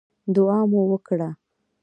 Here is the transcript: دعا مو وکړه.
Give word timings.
دعا 0.35 0.59
مو 0.71 0.81
وکړه. 0.91 1.29